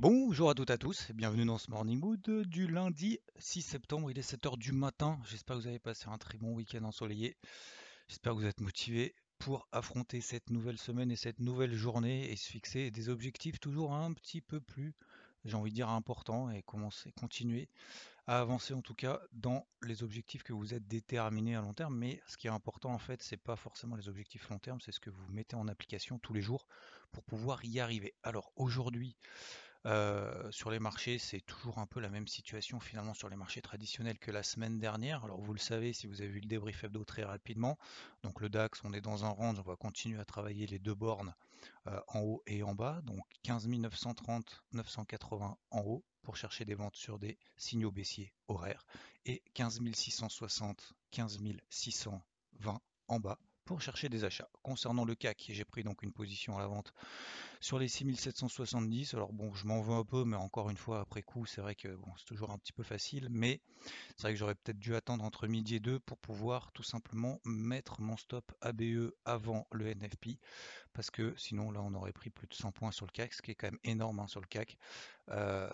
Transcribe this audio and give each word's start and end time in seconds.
Bonjour 0.00 0.48
à 0.48 0.54
toutes 0.54 0.70
et 0.70 0.72
à 0.72 0.78
tous 0.78 1.10
et 1.10 1.12
bienvenue 1.12 1.44
dans 1.44 1.58
ce 1.58 1.70
Morning 1.70 2.00
Mood 2.00 2.22
du 2.46 2.66
lundi 2.66 3.18
6 3.36 3.60
septembre. 3.60 4.10
Il 4.10 4.18
est 4.18 4.22
7h 4.22 4.56
du 4.56 4.72
matin. 4.72 5.20
J'espère 5.26 5.56
que 5.56 5.60
vous 5.60 5.68
avez 5.68 5.78
passé 5.78 6.06
un 6.08 6.16
très 6.16 6.38
bon 6.38 6.54
week-end 6.54 6.82
ensoleillé. 6.84 7.36
J'espère 8.08 8.32
que 8.32 8.38
vous 8.38 8.46
êtes 8.46 8.62
motivés 8.62 9.14
pour 9.38 9.68
affronter 9.72 10.22
cette 10.22 10.48
nouvelle 10.48 10.78
semaine 10.78 11.10
et 11.10 11.16
cette 11.16 11.38
nouvelle 11.38 11.74
journée 11.74 12.32
et 12.32 12.36
se 12.36 12.48
fixer 12.48 12.90
des 12.90 13.10
objectifs 13.10 13.60
toujours 13.60 13.92
un 13.92 14.14
petit 14.14 14.40
peu 14.40 14.58
plus, 14.58 14.94
j'ai 15.44 15.54
envie 15.54 15.70
de 15.70 15.74
dire, 15.74 15.90
importants 15.90 16.50
et 16.50 16.62
commencer, 16.62 17.12
continuer 17.12 17.68
à 18.26 18.40
avancer 18.40 18.72
en 18.72 18.80
tout 18.80 18.94
cas 18.94 19.20
dans 19.32 19.66
les 19.82 20.02
objectifs 20.02 20.42
que 20.42 20.54
vous 20.54 20.72
êtes 20.72 20.88
déterminés 20.88 21.56
à 21.56 21.60
long 21.60 21.74
terme. 21.74 21.94
Mais 21.94 22.22
ce 22.26 22.38
qui 22.38 22.46
est 22.46 22.50
important 22.50 22.94
en 22.94 22.98
fait, 22.98 23.22
c'est 23.22 23.36
pas 23.36 23.56
forcément 23.56 23.96
les 23.96 24.08
objectifs 24.08 24.48
long 24.48 24.60
terme, 24.60 24.80
c'est 24.80 24.92
ce 24.92 25.00
que 25.00 25.10
vous 25.10 25.26
mettez 25.28 25.56
en 25.56 25.68
application 25.68 26.18
tous 26.18 26.32
les 26.32 26.40
jours 26.40 26.66
pour 27.12 27.22
pouvoir 27.22 27.62
y 27.66 27.80
arriver. 27.80 28.14
Alors 28.22 28.50
aujourd'hui, 28.56 29.18
sur 30.50 30.70
les 30.70 30.78
marchés, 30.78 31.18
c'est 31.18 31.40
toujours 31.40 31.78
un 31.78 31.86
peu 31.86 32.00
la 32.00 32.10
même 32.10 32.26
situation 32.26 32.80
finalement 32.80 33.14
sur 33.14 33.28
les 33.28 33.36
marchés 33.36 33.62
traditionnels 33.62 34.18
que 34.18 34.30
la 34.30 34.42
semaine 34.42 34.78
dernière. 34.78 35.24
Alors 35.24 35.40
vous 35.40 35.52
le 35.52 35.58
savez 35.58 35.92
si 35.92 36.06
vous 36.06 36.20
avez 36.20 36.30
vu 36.30 36.40
le 36.40 36.48
débrief 36.48 36.84
hebdo 36.84 37.04
très 37.04 37.24
rapidement. 37.24 37.78
Donc 38.22 38.40
le 38.40 38.48
DAX, 38.48 38.80
on 38.84 38.92
est 38.92 39.00
dans 39.00 39.24
un 39.24 39.30
range, 39.30 39.58
on 39.58 39.62
va 39.62 39.76
continuer 39.76 40.20
à 40.20 40.24
travailler 40.24 40.66
les 40.66 40.78
deux 40.78 40.94
bornes 40.94 41.34
en 42.08 42.20
haut 42.20 42.42
et 42.46 42.62
en 42.62 42.74
bas. 42.74 43.00
Donc 43.04 43.24
15 43.42 43.68
930, 43.68 44.64
980 44.72 45.56
en 45.70 45.80
haut 45.80 46.04
pour 46.22 46.36
chercher 46.36 46.64
des 46.64 46.74
ventes 46.74 46.96
sur 46.96 47.18
des 47.18 47.38
signaux 47.56 47.90
baissiers 47.90 48.32
horaires 48.48 48.84
et 49.24 49.42
15 49.54 49.80
660, 49.94 50.92
15 51.10 51.38
620 51.70 52.80
en 53.08 53.20
bas 53.20 53.38
pour 53.64 53.80
chercher 53.80 54.08
des 54.08 54.24
achats. 54.24 54.48
Concernant 54.62 55.04
le 55.04 55.14
CAC, 55.14 55.50
j'ai 55.50 55.64
pris 55.64 55.84
donc 55.84 56.02
une 56.02 56.12
position 56.12 56.56
à 56.56 56.60
la 56.60 56.66
vente 56.66 56.92
sur 57.60 57.78
les 57.78 57.88
6770, 57.88 59.14
alors 59.14 59.32
bon, 59.32 59.54
je 59.54 59.66
m'en 59.66 59.82
veux 59.82 59.94
un 59.94 60.04
peu, 60.04 60.24
mais 60.24 60.36
encore 60.36 60.70
une 60.70 60.78
fois, 60.78 61.00
après 61.00 61.22
coup, 61.22 61.44
c'est 61.44 61.60
vrai 61.60 61.74
que 61.74 61.88
bon, 61.88 62.10
c'est 62.16 62.24
toujours 62.24 62.50
un 62.50 62.58
petit 62.58 62.72
peu 62.72 62.82
facile, 62.82 63.28
mais 63.30 63.60
c'est 64.16 64.22
vrai 64.22 64.32
que 64.32 64.38
j'aurais 64.38 64.54
peut-être 64.54 64.78
dû 64.78 64.94
attendre 64.94 65.24
entre 65.24 65.46
midi 65.46 65.74
et 65.76 65.80
deux 65.80 66.00
pour 66.00 66.18
pouvoir 66.18 66.72
tout 66.72 66.82
simplement 66.82 67.38
mettre 67.44 68.00
mon 68.00 68.16
stop 68.16 68.50
ABE 68.62 69.12
avant 69.26 69.66
le 69.72 69.88
NFP, 69.88 70.38
parce 70.92 71.10
que 71.10 71.34
sinon 71.36 71.70
là, 71.70 71.80
on 71.82 71.94
aurait 71.94 72.12
pris 72.12 72.30
plus 72.30 72.46
de 72.46 72.54
100 72.54 72.72
points 72.72 72.90
sur 72.90 73.06
le 73.06 73.12
CAC, 73.12 73.34
ce 73.34 73.42
qui 73.42 73.50
est 73.52 73.54
quand 73.54 73.68
même 73.68 73.80
énorme 73.84 74.20
hein, 74.20 74.26
sur 74.26 74.40
le 74.40 74.46
CAC, 74.46 74.76
euh, 75.30 75.68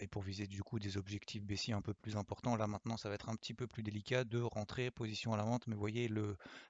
et 0.00 0.06
pour 0.06 0.22
viser 0.22 0.46
du 0.46 0.62
coup 0.62 0.78
des 0.78 0.96
objectifs 0.96 1.42
baissiers 1.42 1.74
un 1.74 1.82
peu 1.82 1.94
plus 1.94 2.16
importants, 2.16 2.56
là 2.56 2.66
maintenant, 2.66 2.96
ça 2.96 3.08
va 3.08 3.14
être 3.14 3.28
un 3.28 3.36
petit 3.36 3.54
peu 3.54 3.66
plus 3.66 3.82
délicat 3.82 4.24
de 4.24 4.40
rentrer 4.40 4.90
position 4.90 5.32
à 5.32 5.36
la 5.36 5.44
vente, 5.44 5.66
mais 5.66 5.74
vous 5.74 5.80
voyez 5.80 6.10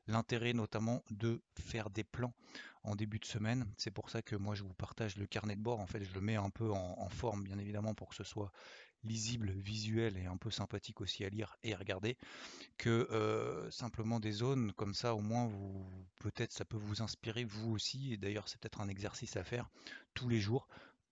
l'intérêt 0.06 0.52
notamment 0.52 1.02
de 1.10 1.42
faire 1.58 1.90
des 1.90 2.04
plans 2.04 2.32
en 2.84 2.96
début 2.96 3.18
de 3.18 3.24
semaine. 3.24 3.66
C'est 3.76 3.90
pour 3.90 4.10
ça 4.10 4.22
que 4.22 4.36
moi 4.36 4.54
je 4.54 4.62
vous 4.62 4.74
partage 4.74 5.16
le 5.16 5.26
carnet 5.26 5.56
de 5.56 5.60
bord. 5.60 5.80
En 5.80 5.86
fait, 5.86 6.02
je 6.02 6.12
le 6.14 6.20
mets 6.20 6.36
un 6.36 6.50
peu 6.50 6.70
en, 6.70 7.08
forme, 7.08 7.44
bien 7.44 7.58
évidemment, 7.58 7.94
pour 7.94 8.08
que 8.08 8.14
ce 8.14 8.24
soit 8.24 8.52
lisible, 9.04 9.50
visuel 9.50 10.16
et 10.16 10.26
un 10.26 10.36
peu 10.36 10.50
sympathique 10.50 11.00
aussi 11.00 11.24
à 11.24 11.28
lire 11.28 11.56
et 11.62 11.74
à 11.74 11.78
regarder. 11.78 12.16
Que 12.78 13.08
euh, 13.10 13.70
simplement 13.70 14.20
des 14.20 14.32
zones 14.32 14.72
comme 14.72 14.94
ça, 14.94 15.14
au 15.14 15.20
moins, 15.20 15.46
vous 15.46 15.84
peut-être 16.20 16.52
ça 16.52 16.64
peut 16.64 16.76
vous 16.76 17.02
inspirer 17.02 17.44
vous 17.44 17.72
aussi. 17.72 18.12
Et 18.12 18.16
d'ailleurs, 18.16 18.48
c'est 18.48 18.60
peut-être 18.60 18.80
un 18.80 18.88
exercice 18.88 19.36
à 19.36 19.44
faire 19.44 19.70
tous 20.14 20.28
les 20.28 20.40
jours 20.40 20.68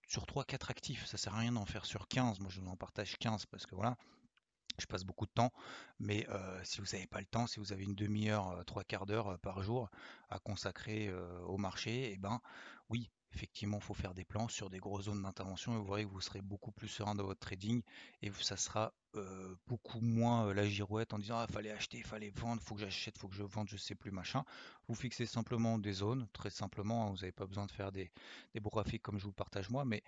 sur 0.07 0.25
3-4 0.25 0.71
actifs. 0.71 1.05
Ça 1.05 1.17
sert 1.17 1.35
à 1.35 1.39
rien 1.39 1.53
d'en 1.53 1.65
faire 1.65 1.85
sur 1.85 2.07
15. 2.07 2.39
Moi, 2.39 2.49
je 2.49 2.59
vous 2.61 2.67
en 2.67 2.75
partage 2.75 3.17
15 3.17 3.45
parce 3.45 3.65
que 3.65 3.75
voilà, 3.75 3.97
je 4.79 4.85
passe 4.85 5.03
beaucoup 5.03 5.25
de 5.25 5.31
temps, 5.31 5.51
mais 5.99 6.25
si 6.63 6.81
vous 6.81 6.87
n'avez 6.93 7.07
pas 7.07 7.19
le 7.19 7.25
temps, 7.25 7.47
si 7.47 7.59
vous 7.59 7.71
avez 7.71 7.83
une 7.83 7.95
demi-heure, 7.95 8.63
trois 8.65 8.83
quarts 8.83 9.05
d'heure 9.05 9.37
par 9.39 9.61
jour 9.61 9.89
à 10.29 10.39
consacrer 10.39 11.13
au 11.45 11.57
marché, 11.57 12.09
et 12.09 12.13
eh 12.13 12.17
ben 12.17 12.41
oui, 12.89 13.09
effectivement, 13.33 13.77
il 13.77 13.83
faut 13.83 13.93
faire 13.93 14.13
des 14.13 14.25
plans 14.25 14.47
sur 14.47 14.69
des 14.69 14.79
grosses 14.79 15.05
zones 15.05 15.21
d'intervention 15.21 15.73
et 15.73 15.77
vous 15.77 15.85
verrez 15.85 16.05
que 16.05 16.09
vous 16.09 16.21
serez 16.21 16.41
beaucoup 16.41 16.71
plus 16.71 16.87
serein 16.87 17.15
dans 17.15 17.23
votre 17.23 17.39
trading 17.39 17.81
et 18.21 18.31
ça 18.41 18.57
sera 18.57 18.93
beaucoup 19.67 19.99
moins 19.99 20.53
la 20.53 20.65
girouette 20.65 21.13
en 21.13 21.19
disant 21.19 21.37
ah 21.37 21.47
fallait 21.47 21.71
acheter, 21.71 22.01
fallait 22.01 22.29
vendre, 22.29 22.61
faut 22.61 22.75
que 22.75 22.81
j'achète, 22.81 23.17
faut 23.17 23.27
que 23.27 23.35
je 23.35 23.43
vende, 23.43 23.67
je 23.67 23.75
sais 23.75 23.95
plus 23.95 24.11
machin. 24.11 24.45
Vous 24.87 24.95
fixez 24.95 25.25
simplement 25.25 25.77
des 25.77 25.91
zones, 25.91 26.27
très 26.31 26.49
simplement, 26.49 27.05
hein, 27.05 27.09
vous 27.09 27.17
n'avez 27.17 27.33
pas 27.33 27.45
besoin 27.45 27.65
de 27.65 27.71
faire 27.71 27.91
des, 27.91 28.09
des 28.53 28.61
graphiques 28.61 29.01
comme 29.01 29.19
je 29.19 29.25
vous 29.25 29.33
partage 29.33 29.69
moi, 29.69 29.83
mais 29.83 30.01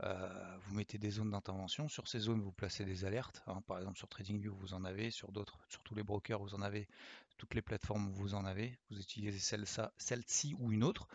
vous 0.00 0.74
mettez 0.74 0.98
des 0.98 1.10
zones 1.10 1.30
d'intervention. 1.30 1.88
Sur 1.88 2.08
ces 2.08 2.18
zones, 2.18 2.40
vous 2.40 2.52
placez 2.52 2.84
des 2.84 3.04
alertes. 3.04 3.42
Hein. 3.46 3.60
par 3.66 3.78
exemple 3.78 3.98
sur 3.98 4.08
TradingView, 4.08 4.54
vous 4.54 4.74
en 4.74 4.84
avez, 4.84 5.10
sur 5.10 5.32
d'autres, 5.32 5.58
sur 5.68 5.82
tous 5.82 5.94
les 5.94 6.02
brokers, 6.02 6.40
vous 6.40 6.54
en 6.54 6.62
avez, 6.62 6.88
toutes 7.36 7.54
les 7.54 7.62
plateformes, 7.62 8.10
vous 8.10 8.34
en 8.34 8.44
avez. 8.44 8.78
Vous 8.90 8.98
utilisez 8.98 9.56
celle-ci 9.98 10.54
ou 10.58 10.72
une 10.72 10.84
autre. 10.84 11.08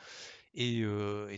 Et, 0.54 0.86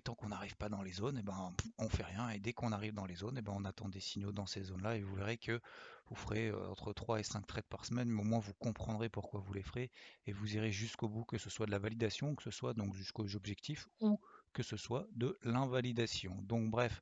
tant 0.04 0.16
qu'on 0.16 0.30
n'arrive 0.30 0.56
pas 0.56 0.70
dans 0.70 0.82
les 0.82 0.92
zones, 0.92 1.18
et 1.18 1.22
eh 1.22 1.24
ben, 1.24 1.54
on 1.78 1.90
fait 1.90 2.04
rien. 2.04 2.30
Et 2.30 2.40
dès 2.40 2.54
qu'on 2.54 2.72
arrive 2.72 2.94
dans 2.94 3.06
les 3.06 3.16
zones, 3.16 3.38
eh 3.38 3.42
ben, 3.42 3.54
on 3.56 3.66
attend 3.66 3.90
des 3.90 4.00
signaux 4.00 4.32
dans 4.32 4.48
ces 4.48 4.64
zones-là. 4.64 4.98
Et 4.98 5.02
vous 5.02 5.16
verrez 5.16 5.38
que 5.38 5.62
vous 6.08 6.16
ferez 6.16 6.52
entre 6.52 6.94
3 6.94 7.20
et 7.20 7.24
5 7.24 7.46
trades 7.46 7.66
par 7.66 7.86
semaine, 7.86 8.10
mais 8.10 8.22
au 8.22 8.26
moins 8.26 8.40
vous 8.40 8.54
comprendrez 8.56 9.10
pourquoi 9.10 9.40
vous 9.40 9.54
les 9.54 9.64
ferez. 9.64 9.92
Et 10.26 10.32
vous 10.32 10.56
irez 10.56 10.72
jusqu'au 10.72 11.08
bout, 11.08 11.26
que 11.26 11.38
ce 11.38 11.50
soit 11.50 11.66
de 11.66 11.72
la 11.72 11.80
validation, 11.80 12.36
que 12.36 12.44
ce 12.44 12.52
soit 12.52 12.74
donc 12.74 12.94
jusqu'aux 12.96 13.36
objectifs, 13.36 13.88
ou 14.00 14.20
que 14.54 14.64
ce 14.64 14.78
soit 14.78 15.08
de 15.12 15.38
l'invalidation. 15.44 16.36
Donc 16.44 16.70
bref, 16.70 17.02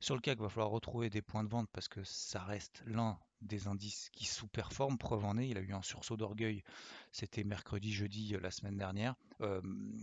sur 0.00 0.14
le 0.14 0.20
CAC, 0.20 0.38
il 0.38 0.42
va 0.42 0.48
falloir 0.48 0.70
retrouver 0.70 1.10
des 1.10 1.22
points 1.22 1.44
de 1.44 1.48
vente 1.48 1.68
parce 1.72 1.88
que 1.88 2.02
ça 2.04 2.42
reste 2.42 2.82
l'un 2.86 3.18
des 3.42 3.68
indices 3.68 4.10
qui 4.10 4.24
sous-performent. 4.24 4.98
Preuve 4.98 5.24
en 5.24 5.38
est, 5.38 5.48
il 5.48 5.58
a 5.58 5.60
eu 5.60 5.72
un 5.72 5.82
sursaut 5.82 6.16
d'orgueil. 6.16 6.62
C'était 7.12 7.44
mercredi, 7.44 7.92
jeudi 7.92 8.36
la 8.40 8.50
semaine 8.50 8.76
dernière. 8.76 9.14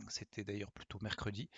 C'était 0.08 0.44
d'ailleurs 0.44 0.72
plutôt 0.72 1.00
mercredi. 1.02 1.50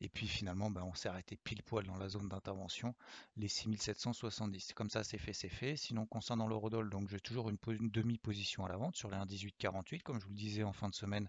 Et 0.00 0.08
puis 0.08 0.26
finalement, 0.26 0.70
ben, 0.70 0.82
on 0.82 0.94
s'est 0.94 1.08
arrêté 1.08 1.36
pile 1.36 1.62
poil 1.62 1.86
dans 1.86 1.96
la 1.96 2.08
zone 2.08 2.28
d'intervention, 2.28 2.94
les 3.36 3.48
6770. 3.48 4.72
Comme 4.74 4.90
ça, 4.90 5.04
c'est 5.04 5.18
fait, 5.18 5.32
c'est 5.32 5.48
fait. 5.48 5.76
Sinon, 5.76 6.06
concernant 6.06 6.48
l'eurodoll, 6.48 6.90
donc 6.90 7.08
j'ai 7.08 7.20
toujours 7.20 7.48
une, 7.50 7.58
une 7.68 7.90
demi-position 7.90 8.64
à 8.64 8.68
la 8.68 8.76
vente 8.76 8.96
sur 8.96 9.10
les 9.10 9.16
1,1848. 9.16 10.02
Comme 10.02 10.20
je 10.20 10.24
vous 10.24 10.32
le 10.32 10.36
disais 10.36 10.64
en 10.64 10.72
fin 10.72 10.88
de 10.88 10.94
semaine, 10.94 11.28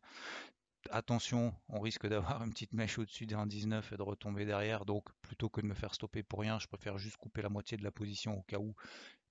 attention, 0.91 1.53
on 1.67 1.79
risque 1.79 2.07
d'avoir 2.07 2.43
une 2.43 2.51
petite 2.51 2.73
mèche 2.73 2.97
au-dessus 2.99 3.25
des 3.25 3.35
1,19 3.35 3.93
et 3.93 3.97
de 3.97 4.01
retomber 4.01 4.45
derrière. 4.45 4.85
Donc, 4.85 5.09
plutôt 5.21 5.49
que 5.49 5.61
de 5.61 5.65
me 5.65 5.73
faire 5.73 5.93
stopper 5.93 6.23
pour 6.23 6.39
rien, 6.39 6.59
je 6.59 6.67
préfère 6.67 6.97
juste 6.97 7.17
couper 7.17 7.41
la 7.41 7.49
moitié 7.49 7.77
de 7.77 7.83
la 7.83 7.91
position 7.91 8.39
au 8.39 8.41
cas 8.43 8.59
où 8.59 8.75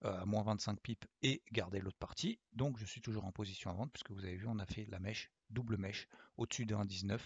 euh, 0.05 0.21
à 0.21 0.25
moins 0.25 0.43
25 0.43 0.81
pips 0.81 1.09
et 1.23 1.43
garder 1.53 1.81
l'autre 1.81 1.99
partie. 1.99 2.39
Donc, 2.53 2.79
je 2.79 2.85
suis 2.85 3.01
toujours 3.01 3.25
en 3.25 3.33
position 3.33 3.71
à 3.71 3.75
vendre 3.75 3.91
puisque 3.93 4.11
vous 4.11 4.25
avez 4.25 4.37
vu, 4.37 4.47
on 4.47 4.59
a 4.59 4.67
fait 4.67 4.87
la 4.89 5.01
mèche, 5.01 5.31
double 5.51 5.77
mèche 5.77 6.09
au-dessus 6.37 6.67
des 6.67 6.75
1,19. 6.75 7.19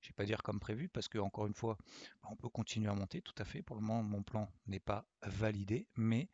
Je 0.00 0.08
vais 0.08 0.14
pas 0.14 0.24
dire 0.24 0.42
comme 0.42 0.60
prévu 0.60 0.88
parce 0.88 1.08
que 1.08 1.18
encore 1.18 1.46
une 1.46 1.54
fois, 1.54 1.78
on 2.28 2.36
peut 2.36 2.48
continuer 2.48 2.88
à 2.88 2.94
monter 2.94 3.22
tout 3.22 3.34
à 3.38 3.44
fait. 3.44 3.62
Pour 3.62 3.76
le 3.76 3.82
moment, 3.82 4.02
mon 4.02 4.22
plan 4.22 4.50
n'est 4.66 4.80
pas 4.80 5.06
validé, 5.22 5.86
mais 5.96 6.28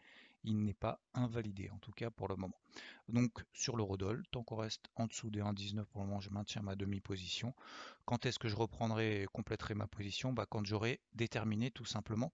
il 0.47 0.65
n'est 0.65 0.75
pas 0.75 1.01
invalidé, 1.13 1.69
en 1.71 1.79
tout 1.79 1.93
cas 1.93 2.11
pour 2.11 2.29
le 2.29 2.37
moment. 2.37 2.59
Donc 3.09 3.45
sur 3.53 3.77
l'eurodoll, 3.77 4.25
tant 4.31 4.43
qu'on 4.43 4.57
reste 4.57 4.87
en 4.95 5.07
dessous 5.07 5.31
des 5.31 5.41
1,19 5.41 5.85
pour 5.85 6.01
le 6.01 6.07
moment, 6.07 6.21
je 6.21 6.31
maintiens 6.31 6.63
ma 6.63 6.77
demi-position. 6.77 7.55
Quand 8.07 8.25
est-ce 8.25 8.39
que 8.39 8.49
je 8.49 8.57
reprendrai 8.57 9.23
et 9.23 9.27
compléterai 9.27 9.75
ma 9.75 9.87
position? 9.87 10.33
Bah, 10.33 10.47
Quand 10.49 10.65
j'aurai 10.65 11.01
déterminé 11.15 11.71
tout 11.71 11.85
simplement 11.85 12.33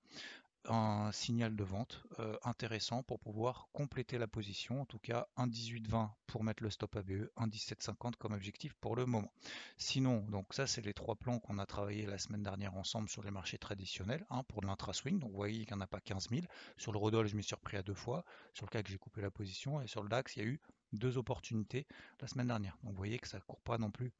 un 0.69 1.11
signal 1.13 1.57
de 1.57 1.65
vente 1.65 2.03
euh, 2.19 2.37
intéressant 2.43 3.03
pour 3.03 3.19
pouvoir 3.19 3.69
compléter 3.73 4.19
la 4.19 4.27
position. 4.27 4.81
En 4.81 4.85
tout 4.85 4.99
cas, 4.99 5.29
1,1820 5.37 6.11
pour 6.27 6.45
mettre 6.45 6.63
le 6.63 6.71
stop 6.71 6.97
ABE, 6.97 7.29
1,1750 7.37 8.17
comme 8.17 8.33
objectif 8.33 8.75
pour 8.75 8.97
le 8.97 9.07
moment. 9.07 9.33
Sinon, 9.77 10.21
donc 10.31 10.55
ça, 10.55 10.67
c'est 10.67 10.81
les 10.81 10.95
trois 10.95 11.17
plans 11.17 11.39
qu'on 11.39 11.59
a 11.59 11.67
travaillé 11.67 12.07
la 12.07 12.19
semaine 12.19 12.43
dernière 12.43 12.75
ensemble 12.77 13.09
sur 13.09 13.23
les 13.23 13.31
marchés 13.31 13.59
traditionnels 13.59 14.25
hein, 14.31 14.43
pour 14.45 14.61
de 14.61 14.67
l'intra-swing. 14.67 15.19
Donc 15.19 15.31
vous 15.31 15.37
voyez 15.37 15.65
qu'il 15.65 15.75
n'y 15.75 15.81
en 15.81 15.85
a 15.85 15.87
pas 15.87 16.01
15 16.01 16.29
000. 16.31 16.43
Sur 16.77 16.93
le 16.93 16.99
Rodol, 16.99 17.27
je 17.27 17.37
m'y 17.37 17.43
suis 17.43 17.55
repris 17.55 17.77
à 17.77 17.83
deux 17.83 17.95
fois. 17.95 18.25
Sur 18.55 18.67
le 18.67 18.71
CAC, 18.71 18.89
j'ai 18.89 18.99
coupé 18.99 19.21
la 19.21 19.31
position. 19.31 19.81
Et 19.81 19.87
sur 19.87 20.03
le 20.03 20.09
DAX, 20.09 20.37
il 20.37 20.43
y 20.43 20.43
a 20.43 20.49
eu 20.49 20.61
deux 20.93 21.19
opportunités 21.19 21.87
la 22.21 22.29
semaine 22.29 22.49
dernière. 22.49 22.77
Donc 22.83 22.93
vous 22.93 22.99
voyez 22.99 23.19
que 23.19 23.29
ça 23.29 23.39
ne 23.39 23.43
court 23.43 23.61
pas 23.63 23.79
non 23.79 23.91
plus 23.91 24.13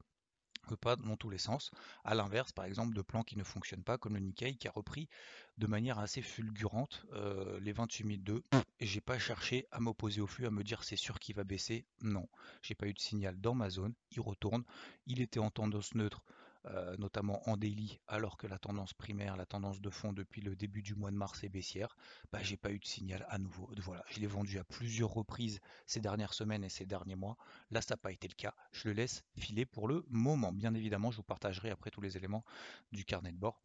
pas 0.75 0.95
dans 0.95 1.17
tous 1.17 1.29
les 1.29 1.37
sens. 1.37 1.71
À 2.03 2.15
l'inverse, 2.15 2.51
par 2.51 2.65
exemple, 2.65 2.93
de 2.93 3.01
plans 3.01 3.23
qui 3.23 3.37
ne 3.37 3.43
fonctionnent 3.43 3.83
pas, 3.83 3.97
comme 3.97 4.15
le 4.15 4.19
Nikkei 4.19 4.55
qui 4.55 4.67
a 4.67 4.71
repris 4.71 5.09
de 5.57 5.67
manière 5.67 5.99
assez 5.99 6.21
fulgurante 6.21 7.05
euh, 7.13 7.59
les 7.59 7.73
28002. 7.73 8.43
Et 8.79 8.85
j'ai 8.85 9.01
pas 9.01 9.19
cherché 9.19 9.67
à 9.71 9.79
m'opposer 9.79 10.21
au 10.21 10.27
flux, 10.27 10.47
à 10.47 10.51
me 10.51 10.63
dire 10.63 10.83
c'est 10.83 10.95
sûr 10.95 11.19
qu'il 11.19 11.35
va 11.35 11.43
baisser. 11.43 11.85
Non, 12.01 12.27
j'ai 12.61 12.75
pas 12.75 12.87
eu 12.87 12.93
de 12.93 12.99
signal 12.99 13.39
dans 13.39 13.53
ma 13.53 13.69
zone. 13.69 13.93
Il 14.11 14.21
retourne. 14.21 14.63
Il 15.05 15.21
était 15.21 15.39
en 15.39 15.51
tendance 15.51 15.95
neutre 15.95 16.23
euh, 16.65 16.95
notamment 16.97 17.47
en 17.49 17.57
daily, 17.57 17.99
alors 18.07 18.37
que 18.37 18.47
la 18.47 18.57
tendance 18.57 18.93
primaire, 18.93 19.35
la 19.35 19.45
tendance 19.45 19.81
de 19.81 19.89
fond 19.89 20.13
depuis 20.13 20.41
le 20.41 20.55
début 20.55 20.81
du 20.81 20.95
mois 20.95 21.11
de 21.11 21.15
mars 21.15 21.43
est 21.43 21.49
baissière, 21.49 21.97
bah, 22.31 22.39
j'ai 22.41 22.57
pas 22.57 22.71
eu 22.71 22.79
de 22.79 22.85
signal 22.85 23.25
à 23.29 23.37
nouveau. 23.37 23.69
Voilà, 23.77 24.03
je 24.09 24.19
l'ai 24.19 24.27
vendu 24.27 24.59
à 24.59 24.63
plusieurs 24.63 25.09
reprises 25.09 25.59
ces 25.85 25.99
dernières 25.99 26.33
semaines 26.33 26.63
et 26.63 26.69
ces 26.69 26.85
derniers 26.85 27.15
mois. 27.15 27.37
Là, 27.71 27.81
ça 27.81 27.93
n'a 27.93 27.97
pas 27.97 28.11
été 28.11 28.27
le 28.27 28.35
cas. 28.35 28.53
Je 28.71 28.87
le 28.87 28.93
laisse 28.93 29.23
filer 29.37 29.65
pour 29.65 29.87
le 29.87 30.05
moment. 30.09 30.53
Bien 30.53 30.73
évidemment, 30.73 31.11
je 31.11 31.17
vous 31.17 31.23
partagerai 31.23 31.69
après 31.69 31.91
tous 31.91 32.01
les 32.01 32.15
éléments 32.15 32.45
du 32.91 33.03
carnet 33.03 33.31
de 33.31 33.37
bord 33.37 33.61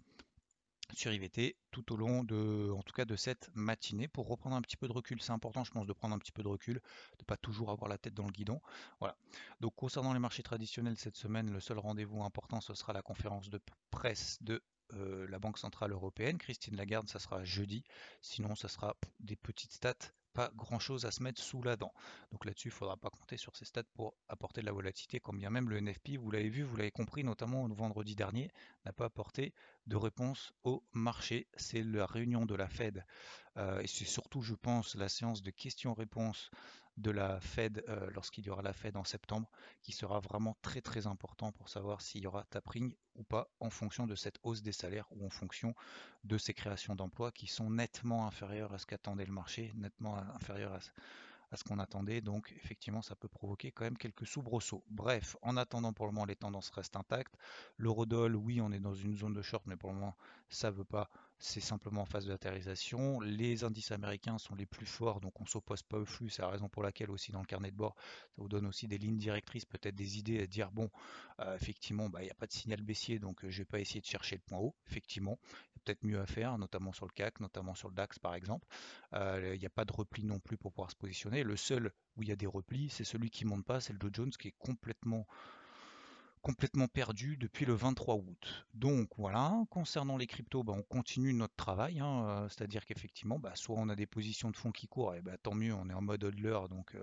sur 0.97 1.13
IVT 1.13 1.57
tout 1.71 1.93
au 1.93 1.97
long 1.97 2.25
de, 2.25 2.71
en 2.77 2.83
tout 2.83 2.93
cas 2.93 3.05
de 3.05 3.17
cette 3.17 3.51
matinée 3.55 4.09
pour 4.09 4.29
reprendre 4.29 4.57
un 4.57 4.63
petit 4.63 4.77
peu 4.77 4.89
de 4.89 4.93
recul. 4.93 5.21
C'est 5.21 5.33
important, 5.33 5.65
je 5.65 5.71
pense, 5.71 5.87
de 5.87 5.93
prendre 5.93 6.15
un 6.15 6.19
petit 6.19 6.33
peu 6.33 6.43
de 6.43 6.49
recul, 6.49 6.81
de 7.19 7.25
pas 7.25 7.37
toujours 7.37 7.71
avoir 7.71 7.89
la 7.89 7.99
tête 7.99 8.15
dans 8.15 8.27
le 8.27 8.33
guidon. 8.33 8.61
Voilà. 9.01 9.17
Donc 9.61 9.75
concernant 9.77 10.13
les 10.13 10.19
marchés 10.19 10.43
traditionnels 10.43 10.97
cette 10.97 11.17
semaine, 11.17 11.51
le 11.51 11.61
seul 11.61 11.79
rendez-vous 11.79 12.23
important, 12.23 12.61
ce 12.61 12.75
sera 12.75 12.93
la 12.93 13.03
conférence 13.03 13.51
de 13.51 13.61
presse 13.91 14.39
de 14.43 14.63
euh, 14.95 15.27
la 15.29 15.39
Banque 15.39 15.59
Centrale 15.59 15.93
Européenne. 15.93 16.39
Christine 16.39 16.77
Lagarde, 16.77 17.09
ça 17.09 17.19
sera 17.19 17.45
jeudi. 17.45 17.85
Sinon, 18.23 18.55
ça 18.55 18.69
sera 18.69 18.97
des 19.21 19.37
petites 19.37 19.73
stats 19.73 19.95
pas 20.39 20.53
grand 20.55 20.79
chose 20.79 21.05
à 21.05 21.11
se 21.11 21.21
mettre 21.21 21.43
sous 21.43 21.65
la 21.65 21.75
dent. 21.75 21.93
Donc 22.31 22.45
là-dessus, 22.45 22.69
il 22.69 22.71
ne 22.71 22.77
faudra 22.77 22.97
pas 22.97 23.11
compter 23.11 23.37
sur 23.37 23.57
ces 23.57 23.65
stats 23.65 23.83
pour 23.95 24.15
apporter 24.29 24.61
de 24.61 24.67
la 24.67 24.73
volatilité, 24.73 25.19
quand 25.19 25.33
bien 25.33 25.51
même 25.51 25.69
le 25.69 25.81
NFP, 25.81 26.11
vous 26.17 26.31
l'avez 26.31 26.49
vu, 26.49 26.63
vous 26.63 26.77
l'avez 26.77 26.93
compris, 26.93 27.25
notamment 27.25 27.67
vendredi 27.67 28.15
dernier, 28.15 28.49
n'a 28.85 28.93
pas 28.93 29.07
apporté 29.07 29.53
de 29.89 29.97
réponse 29.97 30.53
au 30.63 30.85
marché. 30.93 31.49
C'est 31.57 31.83
la 31.83 32.07
réunion 32.07 32.47
de 32.47 32.55
la 32.55 32.69
Fed 32.69 33.05
euh, 33.57 33.81
et 33.81 33.89
c'est 33.89 34.05
surtout, 34.05 34.41
je 34.41 34.55
pense, 34.55 34.95
la 34.95 35.09
séance 35.09 35.43
de 35.43 35.51
questions-réponses 35.51 36.53
de 36.99 37.11
la 37.11 37.41
Fed 37.41 37.85
euh, 37.89 38.11
lorsqu'il 38.13 38.45
y 38.45 38.51
aura 38.51 38.63
la 38.63 38.73
Fed 38.73 38.97
en 38.97 39.05
septembre, 39.05 39.49
qui 39.83 39.93
sera 39.93 40.19
vraiment 40.21 40.57
très 40.63 40.81
très 40.81 41.07
important 41.07 41.53
pour 41.53 41.69
savoir 41.69 42.01
s'il 42.01 42.23
y 42.23 42.27
aura 42.27 42.45
tapering 42.51 42.95
ou 43.15 43.23
pas 43.23 43.49
en 43.61 43.71
fonction 43.71 44.07
de 44.07 44.15
cette 44.15 44.39
hausse 44.43 44.63
des 44.63 44.73
salaires 44.73 45.07
ou 45.13 45.25
en 45.25 45.31
fonction 45.31 45.75
de 46.25 46.37
ces 46.39 46.55
créations 46.55 46.95
d'emplois 46.95 47.31
qui 47.33 47.47
sont 47.47 47.71
nettement 47.71 48.27
inférieures 48.27 48.73
à 48.73 48.79
ce 48.79 48.87
qu'attendait 48.87 49.27
le 49.27 49.33
marché, 49.33 49.73
nettement 49.77 50.17
inférieures 50.35 50.73
à, 50.73 51.57
ce 51.57 51.65
qu'on 51.65 51.79
attendait. 51.79 52.21
Donc 52.21 52.53
effectivement, 52.57 53.01
ça 53.01 53.15
peut 53.15 53.29
provoquer 53.29 53.71
quand 53.71 53.85
même 53.85 53.97
quelques 53.97 54.27
soubresauts. 54.27 54.85
Bref, 54.91 55.37
en 55.43 55.57
attendant 55.57 55.93
pour 55.93 56.07
le 56.07 56.13
moment, 56.13 56.27
les 56.27 56.37
tendances 56.37 56.71
restent 56.71 56.97
intactes. 56.97 57.35
L'eurodoll, 57.77 58.37
oui, 58.37 58.61
on 58.61 58.73
est 58.73 58.81
dans 58.81 58.95
une 58.95 59.17
zone 59.17 59.35
de 59.35 59.43
short, 59.43 59.65
mais 59.67 59.77
pour 59.77 59.91
le 59.91 59.97
moment, 59.97 60.17
ça 60.49 60.71
ne 60.71 60.77
veut 60.77 60.85
pas 60.85 61.09
c'est 61.39 61.61
simplement 61.61 62.03
en 62.03 62.05
phase 62.05 62.27
de 62.27 62.31
latérisation. 62.31 63.21
Les 63.21 63.63
indices 63.65 63.93
américains 63.93 64.39
sont 64.39 64.55
les 64.55 64.67
plus 64.67 64.87
forts, 64.87 65.21
donc 65.21 65.41
on 65.41 65.45
ne 65.45 65.49
s'oppose 65.49 65.83
pas 65.83 65.99
au 65.99 66.05
flux. 66.05 66.31
C'est 66.31 66.43
la 66.43 66.49
raison 66.49 66.69
pour 66.69 66.83
laquelle 66.83 67.11
aussi 67.11 67.31
dans 67.31 67.41
le 67.41 67.47
carnet 67.47 67.71
de 67.71 67.77
bord, 67.77 67.95
ça 67.97 68.43
vous 68.43 68.49
donne 68.49 68.67
aussi 68.67 68.89
des 68.89 68.99
lignes 68.99 69.19
directrices, 69.19 69.65
peut-être 69.65 69.95
des 69.95 70.19
idées 70.19 70.41
à 70.43 70.47
dire, 70.47 70.71
bon, 70.73 70.91
euh, 71.41 71.55
effectivement, 71.55 72.09
bah, 72.09 72.23
il 72.23 72.25
n'y 72.25 72.31
a 72.31 72.35
pas 72.35 72.47
de 72.47 72.53
signal 72.53 72.83
baissier, 72.83 73.19
donc 73.19 73.45
euh, 73.45 73.51
je 73.51 73.59
ne 73.59 73.63
vais 73.63 73.67
pas 73.67 73.81
essayer 73.81 74.01
de 74.01 74.07
chercher 74.07 74.37
le 74.37 74.43
point 74.43 74.59
haut. 74.59 74.75
Effectivement, 74.89 75.39
il 75.45 75.77
y 75.77 75.79
a 75.79 75.83
peut-être 75.85 76.05
mieux 76.05 76.21
à 76.21 76.27
faire, 76.27 76.59
notamment 76.59 76.93
sur 76.93 77.07
le 77.07 77.13
CAC, 77.13 77.41
notamment 77.41 77.75
sur 77.75 77.89
le 77.89 77.95
DAX 77.95 78.19
par 78.19 78.35
exemple. 78.35 78.67
Euh, 79.15 79.53
il 79.55 79.61
n'y 79.61 79.67
a 79.67 79.71
pas 79.71 79.85
de 79.85 79.93
repli 79.93 80.25
non 80.25 80.41
plus 80.41 80.57
pour 80.57 80.73
pouvoir 80.73 80.91
se 80.91 80.97
positionner. 80.97 81.45
Le 81.45 81.57
seul 81.57 81.93
où 82.17 82.23
il 82.23 82.29
y 82.29 82.33
a 82.33 82.37
des 82.37 82.47
replis, 82.47 82.89
c'est 82.89 83.05
celui 83.05 83.31
qui 83.31 83.45
ne 83.45 83.51
monte 83.51 83.65
pas, 83.65 83.81
c'est 83.81 83.93
le 83.93 83.99
Dow 83.99 84.11
Jones 84.13 84.31
qui 84.31 84.49
est 84.49 84.55
complètement 84.59 85.27
complètement 86.39 86.89
perdu 86.89 87.37
depuis 87.37 87.65
le 87.65 87.75
23 87.75 88.17
août. 88.17 88.67
Donc 88.75 89.11
voilà, 89.19 89.55
concernant 89.71 90.17
les 90.17 90.27
cryptos, 90.27 90.63
bah, 90.63 90.75
on 90.77 90.83
continue 90.83 91.33
notre 91.33 91.57
travail, 91.57 92.01
hein, 92.01 92.47
c'est-à-dire 92.49 92.85
qu'effectivement, 92.85 93.39
bah, 93.39 93.53
soit 93.55 93.77
on 93.79 93.89
a 93.89 93.97
des 93.97 94.07
positions 94.07 94.51
de 94.51 94.57
fonds 94.57 94.73
qui 94.73 94.87
courent, 94.87 95.15
et 95.15 95.23
bah, 95.23 95.37
tant 95.43 95.55
mieux, 95.55 95.75
on 95.75 95.89
est 95.91 95.95
en 95.95 96.03
mode 96.03 96.25
hodler, 96.25 96.59
donc, 96.71 96.97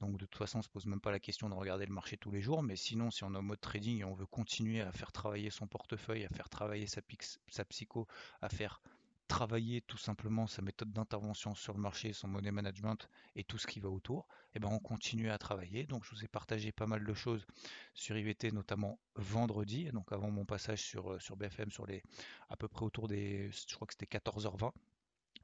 donc 0.00 0.12
de 0.12 0.26
toute 0.26 0.36
façon 0.36 0.60
on 0.60 0.62
se 0.62 0.68
pose 0.68 0.86
même 0.86 1.00
pas 1.00 1.10
la 1.10 1.18
question 1.18 1.48
de 1.48 1.54
regarder 1.54 1.86
le 1.86 1.92
marché 1.92 2.16
tous 2.16 2.30
les 2.30 2.40
jours, 2.40 2.62
mais 2.62 2.76
sinon 2.76 3.10
si 3.10 3.24
on 3.24 3.34
est 3.34 3.38
en 3.38 3.42
mode 3.42 3.60
trading 3.60 4.00
et 4.00 4.04
on 4.04 4.14
veut 4.14 4.26
continuer 4.26 4.80
à 4.80 4.92
faire 4.92 5.12
travailler 5.12 5.50
son 5.50 5.66
portefeuille, 5.66 6.24
à 6.24 6.28
faire 6.28 6.48
travailler 6.48 6.86
sa, 6.86 7.00
sa 7.48 7.64
psycho, 7.64 8.06
à 8.40 8.48
faire 8.48 8.80
travailler 9.28 9.82
tout 9.82 9.98
simplement 9.98 10.46
sa 10.46 10.62
méthode 10.62 10.92
d'intervention 10.92 11.54
sur 11.54 11.74
le 11.74 11.80
marché, 11.80 12.12
son 12.12 12.28
money 12.28 12.50
management 12.50 13.08
et 13.36 13.44
tout 13.44 13.58
ce 13.58 13.66
qui 13.66 13.78
va 13.78 13.90
autour, 13.90 14.26
et 14.30 14.56
eh 14.56 14.58
ben 14.58 14.68
on 14.68 14.78
continue 14.78 15.30
à 15.30 15.38
travailler. 15.38 15.86
Donc 15.86 16.04
je 16.04 16.10
vous 16.10 16.24
ai 16.24 16.28
partagé 16.28 16.72
pas 16.72 16.86
mal 16.86 17.04
de 17.04 17.14
choses 17.14 17.46
sur 17.94 18.16
IVT, 18.16 18.50
notamment 18.52 18.98
vendredi, 19.14 19.90
donc 19.92 20.10
avant 20.10 20.30
mon 20.30 20.44
passage 20.44 20.82
sur, 20.82 21.12
euh, 21.12 21.18
sur 21.20 21.36
BFM 21.36 21.70
sur 21.70 21.86
les 21.86 22.02
à 22.48 22.56
peu 22.56 22.66
près 22.66 22.84
autour 22.84 23.06
des 23.06 23.50
je 23.50 23.74
crois 23.74 23.86
que 23.86 23.94
c'était 23.94 24.18
14h20. 24.18 24.72